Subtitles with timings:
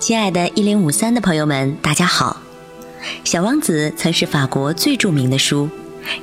[0.00, 2.40] 亲爱的一零五三的朋友们，大家好！
[3.22, 5.68] 《小王子》曾是法国最著名的书，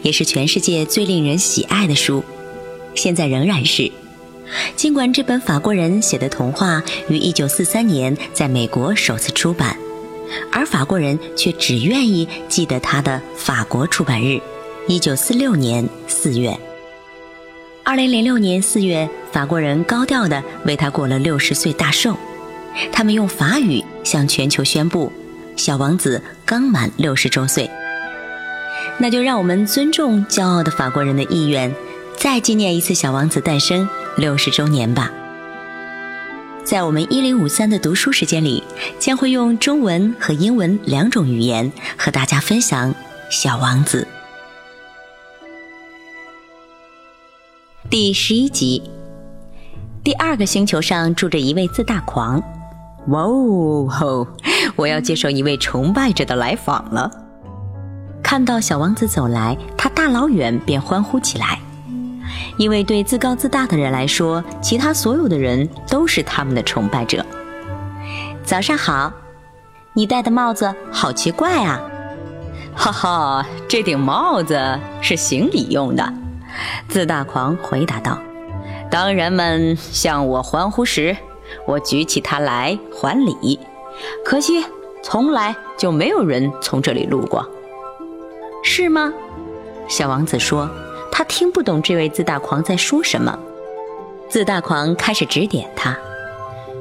[0.01, 2.23] 也是全世界最令人喜爱的书，
[2.95, 3.91] 现在仍然是。
[4.75, 9.77] 尽管这本法国人写的童话于一九四三年在美国首次出版，
[10.51, 14.41] 而法国人却只愿意记得它的法国出版日——
[14.89, 16.57] 一九四六年四月。
[17.83, 22.17] 二零零六年四月，法国人高调地为他过了六十岁大寿。
[22.91, 25.11] 他们用法语向全球宣布，
[25.55, 27.69] 小王子刚满六十周岁。
[28.99, 31.73] 那就让我们尊重骄傲的法国人的意愿，
[32.17, 33.87] 再纪念一次小王子诞生
[34.17, 35.11] 六十周年吧。
[36.63, 38.63] 在我们一零五三的读书时间里，
[38.99, 42.93] 将会用中文和英文两种语言和大家分享
[43.29, 44.05] 《小王子》
[47.89, 48.81] 第十一集。
[50.03, 52.43] 第二个星球上住着一位自大狂。
[53.07, 54.27] 哇哦！
[54.75, 57.09] 我要接受一位崇拜者的来访了。
[58.21, 61.59] 看到小王子走来，他大老远便欢呼起来。
[62.57, 67.25] 因为对自高自大的人来说，其他所有的人都是他们的崇拜者。
[68.43, 69.13] 早上好，
[69.93, 71.79] 你戴的帽子好奇怪啊！
[72.75, 76.13] 哈哈，这顶帽子是行礼用的。
[76.89, 78.19] 自大狂回答道
[78.91, 81.15] ：“当人们向我欢呼时。”
[81.65, 83.59] 我举起它来还礼，
[84.23, 84.65] 可惜
[85.01, 87.45] 从来就没有人从这里路过，
[88.63, 89.13] 是吗？
[89.87, 90.69] 小王子说，
[91.11, 93.37] 他听不懂这位自大狂在说什么。
[94.29, 95.97] 自大狂开始指点他：“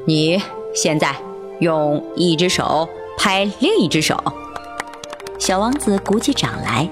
[0.05, 0.42] 你
[0.75, 1.14] 现在
[1.61, 4.17] 用一只手拍另一只手。”
[5.39, 6.89] 小王子鼓起掌来，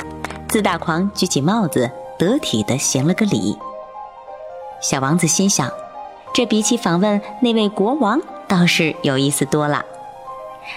[0.49, 3.59] 自大狂举起帽子，得体的行了个礼。
[4.81, 5.69] 小王子心想。
[6.35, 9.85] 这比起访问那位国王倒是有意思多了。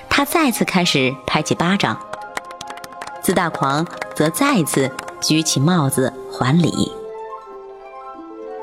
[0.08, 1.98] 他再次开始拍起巴掌，
[3.22, 6.92] 自大狂则再次举起帽子还礼。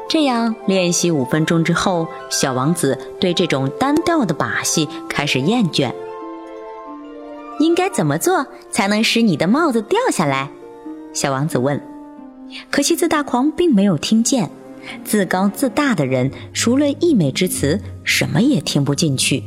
[0.09, 5.93] 这样练习五分钟之后，小王子对这种单调的把戏开始厌倦。
[7.59, 10.49] 应该怎么做才能使你的帽子掉下来？
[11.13, 11.83] 小王子问。
[12.71, 14.51] 可惜自大狂并没有听见。
[15.05, 19.43] 自高自大的人，除了溢美之词，什么也听不进去。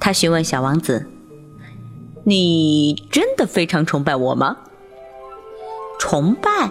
[0.00, 1.06] 他询问小王子
[2.24, 4.56] ：“你真的非常崇拜我吗
[5.98, 6.70] ？”“崇拜？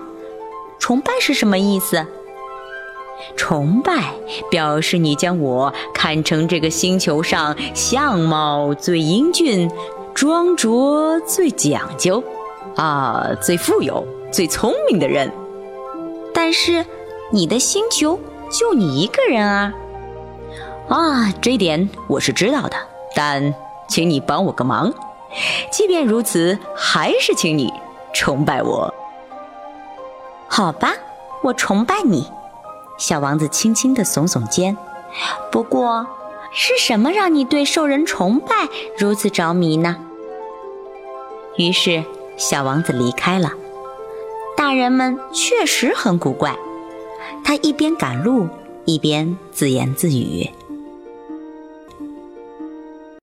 [0.79, 2.05] 崇拜是什么意思
[3.35, 4.13] ？”“崇拜
[4.49, 9.69] 表示你将我看成这个星球上相貌最英俊、
[10.13, 12.23] 装着最讲究、
[12.75, 15.31] 啊，最富有、最聪明的人。”
[16.33, 16.85] 但是。
[17.31, 19.73] 你的星球就你一个人啊！
[20.87, 22.77] 啊，这点我是知道的，
[23.15, 23.53] 但
[23.89, 24.93] 请你帮我个忙。
[25.69, 27.73] 即便如此，还是请你
[28.13, 28.93] 崇拜我。
[30.47, 30.93] 好吧，
[31.43, 32.31] 我崇拜你。
[32.97, 34.77] 小王子轻轻地耸耸肩。
[35.51, 36.07] 不过，
[36.53, 38.55] 是什么让你对受人崇拜
[38.97, 39.97] 如此着迷呢？
[41.57, 42.05] 于是，
[42.37, 43.51] 小王子离开了。
[44.55, 46.57] 大人们确实很古怪。
[47.43, 48.47] 他一边赶路，
[48.85, 50.49] 一边自言自语。